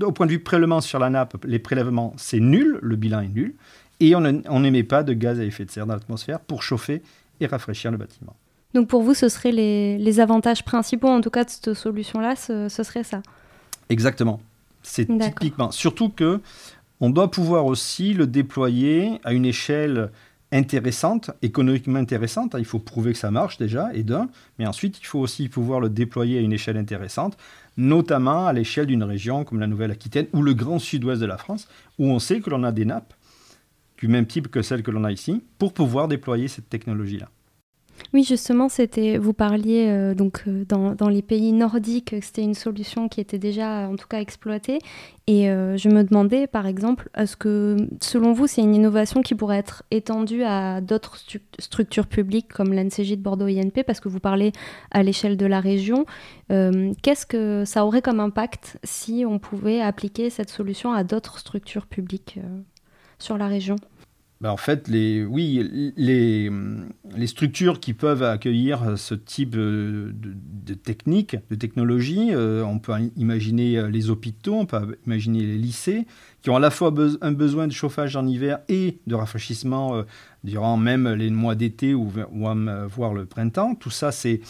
Au 0.00 0.12
point 0.12 0.26
de 0.26 0.32
vue 0.32 0.40
prélèvement 0.40 0.80
sur 0.80 0.98
la 0.98 1.10
nappe, 1.10 1.36
les 1.44 1.58
prélèvements, 1.58 2.12
c'est 2.16 2.40
nul, 2.40 2.78
le 2.82 2.96
bilan 2.96 3.20
est 3.20 3.28
nul. 3.28 3.54
Et 4.00 4.14
on 4.16 4.60
n'émet 4.60 4.82
pas 4.82 5.04
de 5.04 5.12
gaz 5.12 5.38
à 5.38 5.44
effet 5.44 5.64
de 5.64 5.70
serre 5.70 5.86
dans 5.86 5.94
l'atmosphère 5.94 6.40
pour 6.40 6.62
chauffer 6.62 7.02
et 7.40 7.46
rafraîchir 7.46 7.90
le 7.92 7.96
bâtiment. 7.96 8.36
Donc 8.74 8.88
pour 8.88 9.02
vous, 9.02 9.14
ce 9.14 9.28
seraient 9.28 9.52
les, 9.52 10.20
avantages 10.20 10.64
principaux, 10.64 11.08
en 11.08 11.20
tout 11.20 11.30
cas 11.30 11.44
de 11.44 11.50
cette 11.50 11.74
solution-là, 11.74 12.36
ce, 12.36 12.68
serait 12.68 13.04
ça 13.04 13.22
Exactement. 13.88 14.40
C'est 14.82 15.06
typiquement. 15.06 15.70
Surtout 15.70 16.08
que 16.08 16.40
on 17.00 17.10
doit 17.10 17.30
pouvoir 17.30 17.66
aussi 17.66 18.14
le 18.14 18.26
déployer 18.26 19.20
à 19.24 19.32
une 19.32 19.44
échelle 19.44 20.10
intéressante, 20.52 21.30
économiquement 21.42 21.98
intéressante. 21.98 22.54
Il 22.58 22.64
faut 22.64 22.78
prouver 22.78 23.12
que 23.12 23.18
ça 23.18 23.30
marche 23.30 23.58
déjà, 23.58 23.90
et 23.94 24.02
d'un. 24.02 24.28
Mais 24.58 24.66
ensuite, 24.66 25.00
il 25.00 25.06
faut 25.06 25.18
aussi 25.18 25.48
pouvoir 25.48 25.80
le 25.80 25.88
déployer 25.88 26.38
à 26.38 26.40
une 26.40 26.52
échelle 26.52 26.76
intéressante 26.76 27.36
notamment 27.76 28.46
à 28.46 28.52
l'échelle 28.52 28.86
d'une 28.86 29.02
région 29.02 29.44
comme 29.44 29.60
la 29.60 29.66
Nouvelle-Aquitaine 29.66 30.26
ou 30.32 30.42
le 30.42 30.54
grand 30.54 30.78
sud-ouest 30.78 31.20
de 31.20 31.26
la 31.26 31.38
France, 31.38 31.68
où 31.98 32.06
on 32.06 32.18
sait 32.18 32.40
que 32.40 32.50
l'on 32.50 32.64
a 32.64 32.72
des 32.72 32.84
nappes 32.84 33.14
du 33.98 34.08
même 34.08 34.26
type 34.26 34.48
que 34.48 34.62
celles 34.62 34.82
que 34.82 34.90
l'on 34.90 35.04
a 35.04 35.12
ici, 35.12 35.42
pour 35.58 35.72
pouvoir 35.72 36.08
déployer 36.08 36.48
cette 36.48 36.68
technologie-là. 36.68 37.28
Oui, 38.12 38.24
justement, 38.24 38.68
c'était 38.68 39.16
vous 39.16 39.32
parliez 39.32 39.86
euh, 39.88 40.14
donc 40.14 40.44
euh, 40.46 40.64
dans, 40.66 41.08
les 41.08 41.22
pays 41.22 41.52
nordiques, 41.52 42.14
c'était 42.20 42.42
une 42.42 42.54
solution 42.54 43.08
qui 43.08 43.20
était 43.20 43.38
déjà 43.38 43.88
en 43.88 43.96
tout 43.96 44.06
cas 44.06 44.20
exploitée. 44.20 44.78
Et 45.26 45.48
euh, 45.48 45.76
je 45.76 45.88
me 45.88 46.02
demandais, 46.02 46.46
par 46.46 46.66
exemple, 46.66 47.08
est-ce 47.16 47.36
que 47.36 47.76
selon 48.00 48.32
vous, 48.32 48.46
c'est 48.46 48.60
une 48.60 48.74
innovation 48.74 49.22
qui 49.22 49.34
pourrait 49.34 49.58
être 49.58 49.82
étendue 49.90 50.42
à 50.42 50.80
d'autres 50.80 51.16
structures 51.58 52.06
publiques 52.06 52.52
comme 52.52 52.74
l'NCJ 52.74 53.12
de 53.12 53.22
Bordeaux 53.22 53.46
INP, 53.46 53.82
parce 53.86 54.00
que 54.00 54.08
vous 54.08 54.20
parlez 54.20 54.52
à 54.90 55.02
l'échelle 55.02 55.36
de 55.36 55.46
la 55.46 55.60
région. 55.60 56.04
Qu'est-ce 56.50 57.24
que 57.24 57.64
ça 57.64 57.86
aurait 57.86 58.02
comme 58.02 58.20
impact 58.20 58.78
si 58.84 59.24
on 59.26 59.38
pouvait 59.38 59.80
appliquer 59.80 60.28
cette 60.28 60.50
solution 60.50 60.92
à 60.92 61.02
d'autres 61.02 61.38
structures 61.38 61.86
publiques 61.86 62.38
sur 63.18 63.38
la 63.38 63.46
région? 63.46 63.76
Ben, 64.42 64.50
en 64.50 64.56
fait, 64.56 64.88
les, 64.88 65.24
oui, 65.24 65.92
les, 65.96 66.50
structures 67.28 67.78
qui 67.78 67.94
peuvent 67.94 68.24
accueillir 68.24 68.98
ce 68.98 69.14
type 69.14 69.50
de, 69.50 70.12
de 70.12 70.74
techniques, 70.74 71.36
de 71.48 71.54
technologies, 71.54 72.30
euh, 72.32 72.64
on 72.64 72.80
peut 72.80 72.92
imaginer 73.16 73.78
euh, 73.78 73.88
les 73.88 74.10
hôpitaux, 74.10 74.54
on 74.54 74.66
peut 74.66 74.98
imaginer 75.06 75.42
les 75.42 75.58
lycées, 75.58 76.06
qui 76.42 76.50
ont 76.50 76.56
à 76.56 76.60
la 76.60 76.70
fois 76.70 76.92
un 77.20 77.30
besoin 77.30 77.68
de 77.68 77.72
chauffage 77.72 78.16
en 78.16 78.26
hiver 78.26 78.58
et 78.68 78.98
de 79.06 79.14
rafraîchissement 79.14 79.94
euh, 79.94 80.02
durant 80.42 80.76
même 80.76 81.08
les 81.08 81.30
mois 81.30 81.54
d'été 81.54 81.94
ou, 81.94 82.10
ou 82.32 82.48
voire 82.88 83.14
le 83.14 83.26
printemps. 83.26 83.76
Tout 83.76 83.90
ça, 83.90 84.10
c'est 84.10 84.40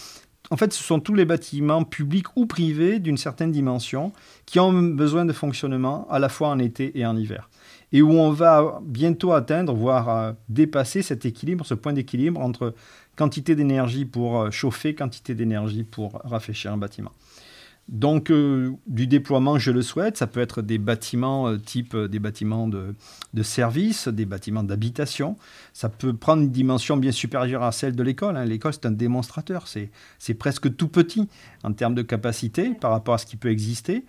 en 0.51 0.57
fait, 0.57 0.73
ce 0.73 0.83
sont 0.83 1.01
tous 1.01 1.15
les 1.15 1.25
bâtiments 1.25 1.85
publics 1.85 2.35
ou 2.37 2.47
privés 2.47 2.99
d'une 2.99 3.17
certaine 3.17 3.53
dimension 3.53 4.13
qui 4.45 4.59
ont 4.59 4.73
besoin 4.73 5.25
de 5.25 5.33
fonctionnement 5.33 6.07
à 6.11 6.19
la 6.19 6.29
fois 6.29 6.49
en 6.49 6.59
été 6.59 6.99
et 6.99 7.07
en 7.07 7.17
hiver 7.17 7.49
et 7.93 8.03
où 8.03 8.11
on 8.11 8.31
va 8.31 8.81
bientôt 8.85 9.33
atteindre, 9.33 9.75
voire 9.75 10.09
euh, 10.09 10.33
dépasser 10.49 11.03
cet 11.03 11.27
équilibre, 11.27 11.65
ce 11.67 11.75
point 11.75 11.93
d'équilibre 11.93 12.41
entre 12.41 12.75
quantité 13.17 13.55
d'énergie 13.55 14.05
pour 14.05 14.41
euh, 14.41 14.51
chauffer, 14.51 14.95
quantité 14.95 15.35
d'énergie 15.35 15.85
pour 15.85 16.21
rafraîchir 16.25 16.73
un 16.73 16.79
bâtiment. 16.79 17.13
Donc 17.89 18.31
euh, 18.31 18.71
du 18.87 19.07
déploiement, 19.09 19.59
je 19.59 19.73
le 19.73 19.83
souhaite, 19.83 20.17
ça 20.17 20.27
peut 20.27 20.41
être 20.41 20.63
des 20.63 20.79
bâtiments 20.79 21.59
type 21.59 21.97
des 21.97 22.21
bâtiments 22.21 22.69
de, 22.69 22.95
service, 23.43 24.09
des 24.09 24.25
bâtiments 24.25 24.63
d'habitation, 24.63 25.37
ça 25.73 25.89
peut 25.89 26.15
prendre 26.15 26.43
une 26.43 26.51
dimension 26.51 26.97
bien 26.97 27.11
supérieure 27.11 27.65
à 27.65 27.73
celle 27.73 27.97
de 27.97 28.03
l'école. 28.03 28.37
Hein. 28.37 28.45
L'école, 28.45 28.73
c'est 28.73 28.87
un 28.87 28.93
démonstrateur, 28.93 29.67
c'est 29.67 30.35
presque 30.35 30.75
tout 30.77 30.89
petit 30.89 31.29
en 31.65 31.73
termes 31.73 31.97
de 31.97 32.03
capacité 32.03 32.71
par 32.71 32.93
rapport 32.93 33.15
à 33.15 33.19
ce 33.19 33.27
qui 33.27 33.37
peut 33.37 33.51
exister. 33.51 34.05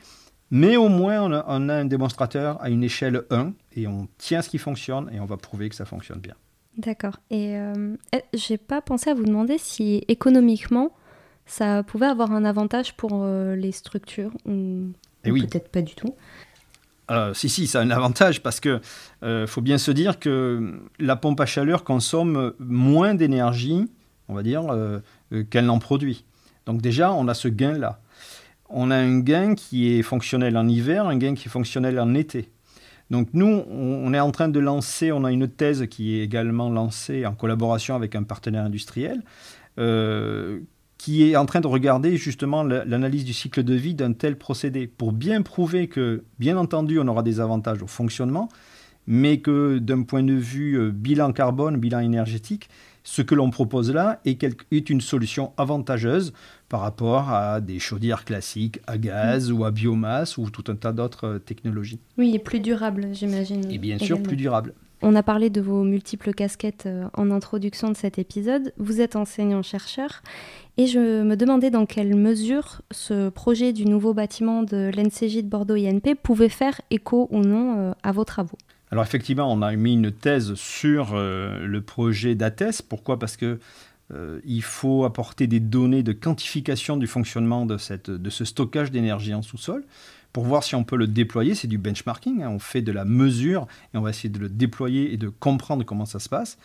Mais 0.55 0.77
au 0.77 0.87
moins, 0.87 1.19
on 1.47 1.67
a, 1.67 1.73
un 1.73 1.85
démonstrateur 1.85 2.61
à 2.61 2.69
une 2.69 2.83
échelle 2.83 3.23
1 3.31 3.53
et 3.75 3.87
on 3.87 4.07
tient 4.19 4.43
ce 4.43 4.49
qui 4.49 4.59
fonctionne 4.59 5.09
et 5.11 5.19
on 5.19 5.25
va 5.25 5.35
prouver 5.35 5.67
que 5.67 5.73
ça 5.73 5.83
fonctionne 5.83 6.19
bien. 6.19 6.35
D'accord. 6.77 7.17
Et 7.31 7.57
euh, 7.57 7.95
eh, 8.13 8.21
j'ai 8.35 8.59
pas 8.59 8.79
pensé 8.79 9.09
à 9.09 9.15
vous 9.15 9.23
demander 9.23 9.57
si 9.57 10.03
économiquement, 10.07 10.91
ça 11.47 11.81
pouvait 11.81 12.05
avoir 12.05 12.31
un 12.31 12.45
avantage 12.45 12.95
pour 12.95 13.23
euh, 13.23 13.55
les 13.55 13.71
structures 13.71 14.29
ou, 14.45 14.89
eh 15.23 15.31
oui. 15.31 15.47
peut-être 15.47 15.69
pas 15.69 15.81
du 15.81 15.95
tout. 15.95 16.13
Euh, 17.09 17.33
si, 17.33 17.49
si, 17.49 17.65
ça 17.65 17.79
a 17.79 17.81
un 17.81 17.89
avantage 17.89 18.43
parce 18.43 18.59
que 18.59 18.79
euh, 19.23 19.47
faut 19.47 19.61
bien 19.61 19.79
se 19.79 19.89
dire 19.89 20.19
que 20.19 20.79
la 20.99 21.15
pompe 21.15 21.39
à 21.39 21.47
chaleur 21.47 21.83
consomme 21.83 22.53
moins 22.59 23.15
d'énergie, 23.15 23.89
on 24.27 24.35
va 24.35 24.43
dire, 24.43 24.67
qu'elle 25.49 25.65
n'en 25.65 25.79
produit. 25.79 26.25
Donc 26.67 26.79
déjà, 26.79 27.11
on 27.11 27.27
a 27.27 27.33
ce 27.33 27.47
gain-là 27.47 28.02
on 28.69 28.91
a 28.91 28.95
un 28.95 29.19
gain 29.19 29.55
qui 29.55 29.93
est 29.93 30.01
fonctionnel 30.01 30.57
en 30.57 30.67
hiver, 30.67 31.05
un 31.05 31.17
gain 31.17 31.35
qui 31.35 31.47
est 31.47 31.51
fonctionnel 31.51 31.99
en 31.99 32.13
été. 32.13 32.49
Donc 33.09 33.27
nous, 33.33 33.63
on 33.69 34.13
est 34.13 34.19
en 34.19 34.31
train 34.31 34.49
de 34.49 34.59
lancer, 34.59 35.11
on 35.11 35.23
a 35.23 35.31
une 35.31 35.47
thèse 35.47 35.87
qui 35.87 36.15
est 36.15 36.23
également 36.23 36.69
lancée 36.69 37.25
en 37.25 37.33
collaboration 37.33 37.95
avec 37.95 38.15
un 38.15 38.23
partenaire 38.23 38.63
industriel, 38.63 39.21
euh, 39.77 40.61
qui 40.97 41.29
est 41.29 41.35
en 41.35 41.45
train 41.45 41.59
de 41.59 41.67
regarder 41.67 42.17
justement 42.17 42.63
l'analyse 42.63 43.25
du 43.25 43.33
cycle 43.33 43.63
de 43.63 43.73
vie 43.75 43.93
d'un 43.93 44.13
tel 44.13 44.37
procédé, 44.37 44.87
pour 44.87 45.11
bien 45.11 45.41
prouver 45.41 45.87
que, 45.87 46.23
bien 46.39 46.57
entendu, 46.57 46.97
on 46.99 47.07
aura 47.07 47.23
des 47.23 47.39
avantages 47.39 47.83
au 47.83 47.87
fonctionnement, 47.87 48.49
mais 49.05 49.39
que 49.39 49.79
d'un 49.79 50.03
point 50.03 50.23
de 50.23 50.33
vue 50.33 50.79
euh, 50.79 50.91
bilan 50.91 51.33
carbone, 51.33 51.77
bilan 51.77 51.99
énergétique, 51.99 52.69
ce 53.03 53.21
que 53.21 53.35
l'on 53.35 53.49
propose 53.49 53.91
là 53.91 54.21
est, 54.25 54.89
une 54.89 55.01
solution 55.01 55.51
avantageuse 55.57 56.33
par 56.69 56.79
rapport 56.79 57.29
à 57.29 57.61
des 57.61 57.79
chaudières 57.79 58.25
classiques 58.25 58.79
à 58.87 58.97
gaz 58.97 59.51
ou 59.51 59.65
à 59.65 59.71
biomasse 59.71 60.37
ou 60.37 60.49
tout 60.49 60.71
un 60.71 60.75
tas 60.75 60.93
d'autres 60.93 61.27
euh, 61.27 61.39
technologies. 61.39 61.99
Oui, 62.17 62.33
et 62.33 62.39
plus 62.39 62.59
durable, 62.59 63.09
j'imagine. 63.11 63.69
Et 63.69 63.77
bien 63.77 63.99
sûr, 63.99 64.21
plus 64.21 64.35
durable. 64.35 64.73
On 65.05 65.15
a 65.15 65.21
parlé 65.21 65.49
de 65.49 65.59
vos 65.59 65.83
multiples 65.83 66.33
casquettes 66.33 66.85
euh, 66.85 67.09
en 67.13 67.29
introduction 67.29 67.89
de 67.89 67.97
cet 67.97 68.19
épisode. 68.19 68.73
Vous 68.77 69.01
êtes 69.01 69.17
enseignant-chercheur 69.17 70.21
et 70.77 70.87
je 70.87 71.23
me 71.23 71.35
demandais 71.35 71.69
dans 71.69 71.85
quelle 71.85 72.15
mesure 72.15 72.81
ce 72.89 73.27
projet 73.27 73.73
du 73.73 73.85
nouveau 73.85 74.13
bâtiment 74.13 74.63
de 74.63 74.91
l'NCJ 74.95 75.43
de 75.43 75.49
Bordeaux 75.49 75.75
INP 75.75 76.15
pouvait 76.15 76.47
faire 76.47 76.79
écho 76.89 77.27
ou 77.31 77.41
non 77.41 77.77
euh, 77.77 77.91
à 78.01 78.13
vos 78.13 78.23
travaux. 78.23 78.57
Alors 78.93 79.03
effectivement, 79.03 79.51
on 79.51 79.63
a 79.63 79.75
mis 79.75 79.93
une 79.93 80.11
thèse 80.11 80.53
sur 80.53 81.13
euh, 81.15 81.65
le 81.65 81.81
projet 81.81 82.35
d'ATES. 82.35 82.83
Pourquoi? 82.87 83.17
Parce 83.17 83.37
que 83.37 83.57
euh, 84.13 84.39
faut 84.61 85.03
apporter 85.03 85.47
des 85.47 85.59
données 85.59 86.03
de 86.03 86.11
quantification 86.13 86.95
du 86.95 87.07
fonctionnement 87.07 87.65
de, 87.65 87.79
cette, 87.79 88.11
de 88.11 88.29
ce 88.29 88.45
stockage 88.45 88.91
d'énergie 88.91 89.33
en 89.33 89.41
sous-sol 89.41 89.83
pour 90.31 90.43
voir 90.43 90.63
si 90.63 90.75
on 90.75 90.83
peut 90.83 90.95
le 90.95 91.07
déployer. 91.07 91.55
C'est 91.55 91.67
du 91.67 91.79
benchmarking, 91.79 92.43
hein. 92.43 92.49
on 92.51 92.59
fait 92.59 92.83
de 92.83 92.91
la 92.91 93.03
mesure 93.03 93.65
et 93.95 93.97
on 93.97 94.01
va 94.01 94.11
essayer 94.11 94.29
de 94.29 94.37
le 94.37 94.47
déployer 94.47 95.11
et 95.11 95.17
de 95.17 95.29
comprendre 95.29 95.83
comment 95.83 96.05
ça 96.05 96.19
se 96.19 96.29
passe. 96.29 96.59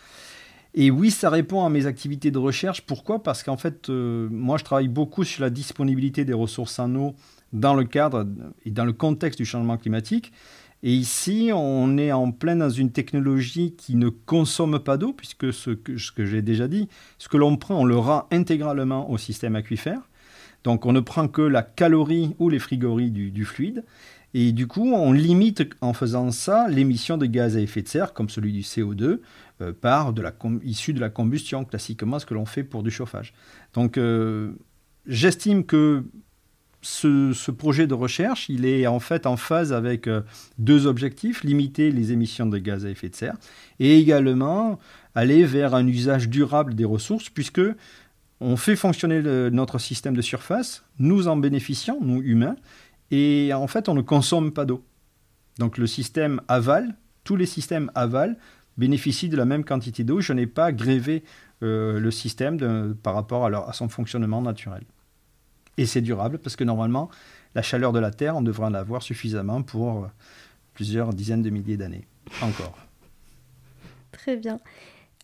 Et 0.75 0.91
oui, 0.91 1.09
ça 1.09 1.31
répond 1.31 1.65
à 1.65 1.69
mes 1.71 1.87
activités 1.87 2.29
de 2.29 2.37
recherche. 2.37 2.81
Pourquoi? 2.81 3.23
Parce 3.23 3.41
qu'en 3.41 3.57
fait, 3.57 3.89
euh, 3.89 4.29
moi, 4.29 4.59
je 4.59 4.65
travaille 4.65 4.87
beaucoup 4.87 5.23
sur 5.23 5.41
la 5.41 5.49
disponibilité 5.49 6.25
des 6.25 6.33
ressources 6.33 6.77
en 6.77 6.93
eau 6.93 7.15
dans 7.53 7.73
le 7.73 7.83
cadre 7.83 8.27
et 8.65 8.71
dans 8.71 8.85
le 8.85 8.93
contexte 8.93 9.39
du 9.39 9.45
changement 9.45 9.77
climatique. 9.77 10.31
Et 10.81 10.93
ici, 10.93 11.51
on 11.53 11.97
est 11.97 12.11
en 12.11 12.31
plein 12.31 12.55
dans 12.55 12.69
une 12.69 12.91
technologie 12.91 13.73
qui 13.75 13.95
ne 13.95 14.07
consomme 14.07 14.79
pas 14.79 14.97
d'eau, 14.97 15.11
puisque 15.11 15.51
ce 15.51 15.71
que, 15.71 16.25
j'ai 16.25 16.41
déjà 16.41 16.67
dit, 16.69 16.87
ce 17.17 17.27
que 17.27 17.35
l'on 17.35 17.57
prend, 17.57 17.75
on 17.75 17.85
le 17.85 17.97
rend 17.97 18.27
intégralement 18.31 19.09
au 19.09 19.17
système 19.17 19.55
aquifère. 19.55 20.01
Donc 20.63 20.85
on 20.85 20.93
ne 20.93 20.99
prend 20.99 21.27
que 21.27 21.41
la 21.41 21.63
calorie 21.63 22.35
ou 22.39 22.49
les 22.49 22.59
frigories 22.59 23.11
du, 23.11 23.45
fluide. 23.45 23.83
Et 24.33 24.51
du 24.51 24.67
coup, 24.67 24.93
on 24.93 25.11
limite 25.11 25.63
en 25.81 25.93
faisant 25.93 26.31
ça 26.31 26.67
l'émission 26.69 27.17
de 27.17 27.25
gaz 27.25 27.57
à 27.57 27.61
effet 27.61 27.81
de 27.81 27.87
serre, 27.87 28.13
comme 28.13 28.29
celui 28.29 28.53
du 28.53 28.61
CO2, 28.61 29.19
euh, 29.61 29.73
par 29.73 30.13
de 30.13 30.21
la 30.21 30.33
issue 30.63 30.93
de 30.93 30.99
la 30.99 31.09
combustion, 31.09 31.65
classiquement 31.65 32.19
ce 32.19 32.25
que 32.25 32.35
l'on 32.35 32.45
fait 32.45 32.63
pour 32.63 32.83
du 32.83 32.91
chauffage. 32.91 33.33
Donc 33.73 33.97
euh, 33.97 34.51
j'estime 35.07 35.65
que 35.65 36.03
ce, 36.81 37.51
projet 37.51 37.87
de 37.87 37.93
recherche, 37.93 38.47
il 38.49 38.65
est 38.65 38.87
en 38.87 38.99
fait 38.99 39.25
en 39.25 39.37
phase 39.37 39.73
avec 39.73 40.07
euh, 40.07 40.21
deux 40.57 40.87
objectifs, 40.87 41.43
limiter 41.43 41.91
les 41.91 42.11
émissions 42.11 42.45
de 42.45 42.57
gaz 42.57 42.85
à 42.85 42.89
effet 42.89 43.09
de 43.09 43.15
serre 43.15 43.35
et 43.79 43.97
également 43.97 44.79
aller 45.15 45.43
vers 45.43 45.75
un 45.75 45.85
usage 45.87 46.29
durable 46.29 46.75
des 46.75 46.85
ressources 46.85 47.29
puisque 47.29 47.61
on 48.41 48.55
fait 48.55 48.77
fonctionner 48.77 49.21
notre 49.51 49.79
système 49.79 50.15
de 50.15 50.21
surface, 50.21 50.85
nous 50.97 51.27
en 51.27 51.35
bénéficions, 51.35 51.99
nous 52.01 52.21
humains, 52.21 52.55
et 53.11 53.51
en 53.53 53.67
fait 53.67 53.89
on 53.89 53.93
ne 53.93 54.01
consomme 54.01 54.53
pas 54.53 54.63
d'eau. 54.63 54.81
Donc 55.57 55.77
le 55.77 55.87
système 55.87 56.39
aval, 56.47 56.95
tous 57.25 57.35
les 57.35 57.45
systèmes 57.45 57.91
aval 57.95 58.37
bénéficient 58.77 59.27
de 59.27 59.35
la 59.35 59.43
même 59.43 59.65
quantité 59.65 60.05
d'eau, 60.05 60.21
je 60.21 60.31
n'ai 60.31 60.47
pas 60.47 60.71
grévé 60.71 61.25
euh, 61.63 61.99
le 61.99 62.11
système 62.11 62.95
par 63.03 63.13
rapport 63.13 63.45
à 63.45 63.73
son 63.73 63.89
fonctionnement 63.89 64.41
naturel. 64.41 64.85
Et 65.79 65.85
c'est 65.85 66.01
durable 66.01 66.39
parce 66.39 66.57
que 66.57 66.65
normalement, 66.65 67.09
la 67.55 67.61
chaleur 67.61 67.93
de 67.93 67.99
la 67.99 68.11
Terre, 68.11 68.35
on 68.35 68.41
devrait 68.41 68.65
en 68.65 68.73
avoir 68.73 69.01
suffisamment 69.01 69.61
pour 69.61 70.03
euh, 70.03 70.07
plusieurs 70.73 71.13
dizaines 71.13 71.41
de 71.41 71.49
milliers 71.49 71.77
d'années 71.77 72.05
encore. 72.41 72.77
Très 74.11 74.35
bien. 74.35 74.59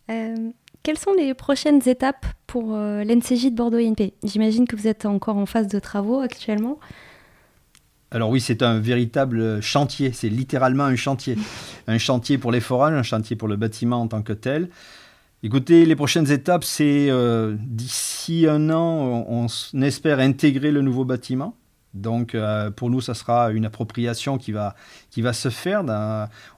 Euh, 0.10 0.52
quelles 0.82 0.98
sont 0.98 1.14
les 1.14 1.34
prochaines 1.34 1.82
étapes 1.90 2.26
pour 2.48 2.74
euh, 2.74 3.04
l'NCJ 3.04 3.48
de 3.48 3.56
Bordeaux 3.56 3.80
INP 3.80 4.14
J'imagine 4.24 4.66
que 4.66 4.78
vous 4.78 4.88
êtes 4.88 5.06
encore 5.06 5.36
en 5.36 5.46
phase 5.46 5.68
de 5.68 5.80
travaux 5.80 6.22
actuellement. 6.22 6.80
Alors 8.12 8.30
oui, 8.30 8.40
c'est 8.40 8.62
un 8.62 8.80
véritable 8.80 9.62
chantier, 9.62 10.14
c'est 10.14 10.30
littéralement 10.30 10.86
un 10.86 10.96
chantier. 10.96 11.38
un 11.88 11.98
chantier 11.98 12.38
pour 12.38 12.54
les 12.54 12.62
forages, 12.62 12.94
un 12.94 13.04
chantier 13.04 13.36
pour 13.36 13.50
le 13.50 13.58
bâtiment 13.58 14.00
en 14.00 14.08
tant 14.08 14.22
que 14.22 14.32
tel. 14.32 14.70
Écoutez, 15.46 15.86
les 15.86 15.96
prochaines 15.96 16.32
étapes, 16.32 16.64
c'est 16.64 17.06
euh, 17.12 17.56
d'ici 17.60 18.48
un 18.50 18.72
an, 18.72 19.28
on, 19.30 19.46
espère 19.84 20.18
intégrer 20.18 20.72
le 20.72 20.82
nouveau 20.82 21.06
bâtiment. 21.06 21.54
Donc 21.94 22.34
euh, 22.34 22.72
pour 22.72 22.90
nous, 22.90 23.00
ça 23.00 23.14
sera 23.14 23.52
une 23.52 23.64
appropriation 23.64 24.40
qui 24.40 24.52
va, 24.52 24.74
qui 25.12 25.22
va 25.22 25.34
se 25.34 25.50
faire. 25.50 25.84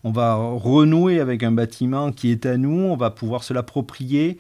On 0.06 0.12
va 0.14 0.36
renouer 0.36 1.20
avec 1.20 1.44
un 1.44 1.52
bâtiment 1.52 2.14
qui 2.14 2.32
est 2.32 2.46
à 2.46 2.56
nous, 2.56 2.80
on 2.80 2.96
va 2.96 3.10
pouvoir 3.10 3.44
se 3.44 3.54
l'approprier. 3.54 4.38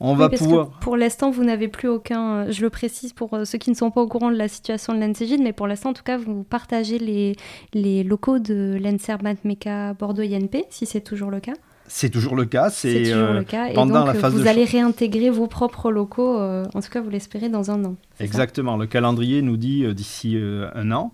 on 0.00 0.14
va 0.14 0.30
pouvoir. 0.30 0.70
pour 0.80 0.96
l'instant, 0.96 1.30
vous 1.30 1.44
n'avez 1.44 1.68
plus 1.68 1.88
aucun. 1.88 2.50
Je 2.50 2.62
le 2.62 2.70
précise 2.70 3.12
pour 3.12 3.38
ceux 3.44 3.58
qui 3.58 3.68
ne 3.68 3.76
sont 3.76 3.90
pas 3.90 4.00
au 4.00 4.08
courant 4.08 4.30
de 4.30 4.36
la 4.36 4.48
situation 4.48 4.94
de 4.94 4.98
l'NCJ, 4.98 5.42
mais 5.42 5.52
pour 5.52 5.66
l'instant, 5.66 5.90
en 5.90 5.94
tout 5.94 6.02
cas, 6.02 6.16
vous 6.16 6.42
partagez 6.42 6.98
les, 6.98 7.36
les 7.74 8.02
locaux 8.02 8.38
de 8.38 8.80
Matmeka 9.22 9.92
Bordeaux 9.92 10.22
INP, 10.22 10.64
si 10.70 10.86
c'est 10.86 11.02
toujours 11.02 11.30
le 11.30 11.40
cas. 11.40 11.52
C'est 11.86 12.10
toujours 12.10 12.34
le 12.34 12.44
cas. 12.46 12.70
C'est 12.70 13.02
toujours 13.04 13.28
euh, 13.28 13.38
le 13.38 13.44
cas. 13.44 13.68
Et 13.68 13.74
donc, 13.74 13.90
vous 13.90 14.46
allez 14.46 14.64
réintégrer 14.64 15.30
vos 15.30 15.46
propres 15.46 15.90
locaux, 15.90 16.38
euh, 16.38 16.64
en 16.74 16.80
tout 16.80 16.90
cas, 16.90 17.00
vous 17.00 17.10
l'espérez, 17.10 17.48
dans 17.48 17.70
un 17.70 17.84
an. 17.84 17.96
Exactement. 18.20 18.76
Le 18.76 18.86
calendrier 18.86 19.42
nous 19.42 19.56
dit 19.56 19.84
euh, 19.84 19.94
d'ici 19.94 20.38
un 20.74 20.92
an. 20.92 21.12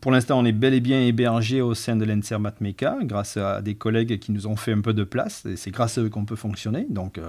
Pour 0.00 0.10
l'instant, 0.10 0.38
on 0.38 0.44
est 0.44 0.52
bel 0.52 0.74
et 0.74 0.80
bien 0.80 1.00
hébergé 1.00 1.60
au 1.60 1.74
sein 1.74 1.96
de 1.96 2.04
l'ENSER 2.04 2.38
Matmeka, 2.38 2.98
grâce 3.02 3.36
à 3.36 3.62
des 3.62 3.74
collègues 3.74 4.18
qui 4.18 4.32
nous 4.32 4.46
ont 4.46 4.56
fait 4.56 4.72
un 4.72 4.80
peu 4.80 4.92
de 4.92 5.04
place. 5.04 5.46
Et 5.46 5.56
c'est 5.56 5.70
grâce 5.70 5.96
à 5.98 6.02
eux 6.02 6.10
qu'on 6.10 6.24
peut 6.24 6.36
fonctionner. 6.36 6.86
Donc, 6.90 7.20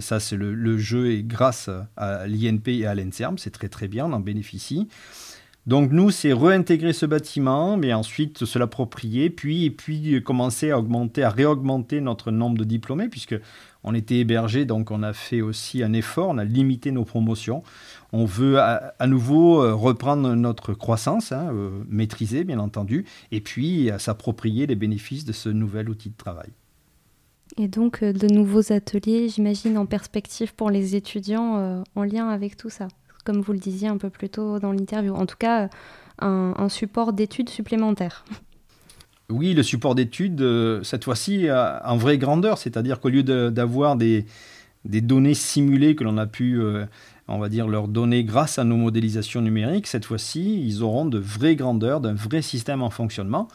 ça, 0.00 0.20
c'est 0.20 0.36
le, 0.36 0.54
le, 0.54 0.76
jeu 0.76 1.12
et 1.12 1.22
grâce 1.22 1.70
à 1.96 2.26
l'INP 2.26 2.68
et 2.68 2.86
à 2.86 2.94
l'ENSERM. 2.94 3.38
C'est 3.38 3.50
très, 3.50 3.68
très 3.68 3.88
bien. 3.88 4.06
On 4.06 4.12
en 4.12 4.20
bénéficie. 4.20 4.88
Donc 5.66 5.92
nous, 5.92 6.10
c'est 6.10 6.34
réintégrer 6.34 6.92
ce 6.92 7.06
bâtiment, 7.06 7.78
mais 7.78 7.94
ensuite 7.94 8.44
se 8.44 8.58
l'approprier, 8.58 9.30
puis, 9.30 9.70
puis 9.70 10.22
commencer 10.22 10.70
à 10.70 10.78
augmenter, 10.78 11.22
à 11.22 11.30
réaugmenter 11.30 12.02
notre 12.02 12.30
nombre 12.30 12.58
de 12.58 12.64
diplômés, 12.64 13.08
puisque 13.08 13.36
on 13.82 13.94
était 13.94 14.16
hébergé, 14.16 14.66
donc 14.66 14.90
on 14.90 15.02
a 15.02 15.14
fait 15.14 15.40
aussi 15.40 15.82
un 15.82 15.94
effort, 15.94 16.28
on 16.28 16.38
a 16.38 16.44
limité 16.44 16.90
nos 16.90 17.04
promotions. 17.04 17.62
On 18.12 18.26
veut 18.26 18.58
à, 18.60 19.06
nouveau 19.06 19.62
euh, 19.62 19.74
reprendre 19.74 20.34
notre 20.34 20.74
croissance, 20.74 21.32
hein, 21.32 21.48
euh, 21.52 21.70
maîtriser 21.88 22.44
bien 22.44 22.58
entendu, 22.58 23.06
et 23.32 23.40
puis 23.40 23.90
s'approprier 23.98 24.66
les 24.66 24.76
bénéfices 24.76 25.24
de 25.24 25.32
ce 25.32 25.48
nouvel 25.48 25.88
outil 25.88 26.10
de 26.10 26.16
travail. 26.16 26.50
Et 27.56 27.68
donc 27.68 28.02
euh, 28.02 28.12
de 28.12 28.26
nouveaux 28.26 28.70
ateliers, 28.70 29.30
j'imagine, 29.30 29.78
en 29.78 29.86
perspective 29.86 30.54
pour 30.54 30.70
les 30.70 30.94
étudiants 30.94 31.82
en 31.94 32.02
lien 32.02 32.28
avec 32.28 32.58
tout 32.58 32.70
ça 32.70 32.88
comme 33.24 33.40
vous 33.40 33.52
le 33.52 33.58
disiez 33.58 33.88
un 33.88 33.96
peu 33.96 34.10
plus 34.10 34.28
tôt 34.28 34.58
dans 34.58 34.72
l'interview. 34.72 35.14
En 35.14 35.26
tout 35.26 35.36
cas, 35.38 35.68
un, 36.18 36.68
support 36.68 37.12
d'études 37.12 37.48
supplémentaire. 37.48 38.24
Oui, 39.30 39.54
le 39.54 39.62
support 39.62 39.94
d'études, 39.94 40.42
euh, 40.42 40.82
cette 40.82 41.04
fois-ci, 41.04 41.48
en 41.50 41.96
vraie 41.96 42.18
grandeur, 42.18 42.58
c'est-à-dire 42.58 43.00
qu'au 43.00 43.08
lieu 43.08 43.22
d'avoir 43.22 43.96
des, 43.96 44.26
données 44.84 45.34
simulées 45.34 45.94
que 45.94 46.04
l'on 46.04 46.18
a 46.18 46.26
pu, 46.26 46.60
euh, 46.60 46.84
on 47.26 47.38
va 47.38 47.48
dire, 47.48 47.66
leur 47.66 47.88
donner 47.88 48.22
grâce 48.22 48.58
à 48.58 48.64
nos 48.64 48.76
modélisations 48.76 49.40
numériques, 49.40 49.86
cette 49.86 50.04
fois-ci, 50.04 50.62
ils 50.62 50.82
auront 50.82 51.06
de 51.06 51.18
vraies 51.18 51.56
grandeurs, 51.56 52.00
d'un 52.00 52.14
vrai 52.14 52.42
système 52.42 52.82
en 52.82 52.90
fonctionnement, 52.90 53.48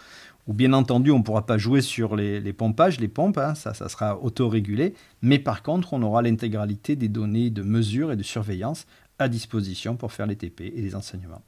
où 0.48 0.54
bien 0.54 0.74
entendu, 0.74 1.12
on 1.12 1.20
ne 1.20 1.24
pourra 1.24 1.46
pas 1.46 1.60
jouer 1.60 1.82
sur 1.82 2.16
les, 2.16 2.54
pompages, 2.54 3.00
les 3.00 3.08
pompes, 3.08 3.38
hein, 3.38 3.54
ça, 3.54 3.76
ça 3.76 3.88
sera 3.88 4.20
autorégulé, 4.20 4.96
mais 5.22 5.38
par 5.38 5.62
contre, 5.62 5.94
on 5.94 6.02
aura 6.02 6.24
l'intégralité 6.24 6.96
des 6.96 7.10
données 7.10 7.52
de 7.52 7.62
mesure 7.62 8.12
et 8.12 8.16
de 8.16 8.24
surveillance 8.24 8.88
à 9.20 9.30
disposition 9.30 9.96
pour 9.96 10.12
faire 10.12 10.26
les 10.26 10.36
TP 10.36 10.62
et 10.62 10.82
les 10.82 10.96
enseignements. 10.96 11.42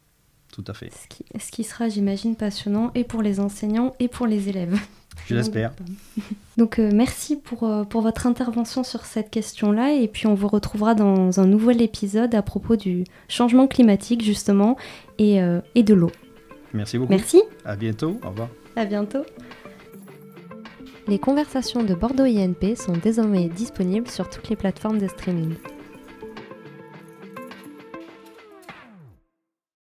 Tout 0.52 0.64
à 0.68 0.74
fait. 0.74 0.92
Ce 1.40 1.52
qui, 1.52 1.64
sera, 1.64 1.88
j'imagine, 1.88 2.36
passionnant 2.36 2.92
et 2.94 3.06
pour 3.06 3.22
les 3.22 3.40
enseignants 3.40 3.96
et 4.00 4.10
pour 4.10 4.28
les 4.28 4.50
élèves. 4.50 4.78
Je 5.28 5.36
l'espère. 5.36 5.74
Donc 6.58 6.80
euh, 6.80 6.90
merci 6.94 7.38
pour, 7.38 7.64
euh, 7.64 7.84
pour 7.84 8.02
votre 8.02 8.28
intervention 8.28 8.84
sur 8.84 9.06
cette 9.06 9.30
question-là 9.30 9.94
et 9.94 10.08
puis 10.08 10.28
on 10.28 10.36
vous 10.36 10.48
retrouvera 10.48 10.96
dans 10.96 11.40
un 11.40 11.46
nouvel 11.46 11.82
épisode 11.82 12.34
à 12.36 12.42
propos 12.42 12.76
du 12.76 13.06
changement 13.28 13.68
climatique 13.68 14.24
justement 14.24 14.78
et, 15.18 15.42
euh, 15.42 15.62
et 15.76 15.84
de 15.84 15.94
l'eau. 15.94 16.12
Merci 16.74 16.98
beaucoup. 16.98 17.12
Merci. 17.12 17.42
À 17.66 17.76
bientôt. 17.76 18.20
Au 18.24 18.30
revoir. 18.30 18.50
À 18.76 18.86
bientôt. 18.86 19.24
Les 21.08 21.20
conversations 21.20 21.84
de 21.84 21.94
Bordeaux 21.94 22.24
INP 22.24 22.76
sont 22.76 22.94
désormais 22.94 23.48
disponibles 23.48 24.10
sur 24.10 24.30
toutes 24.30 24.50
les 24.50 24.56
plateformes 24.56 25.00
de 25.00 25.08
streaming. 25.08 25.56